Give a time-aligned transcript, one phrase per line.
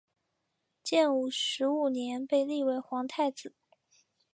[0.81, 3.53] 建武十五年被立为皇太子。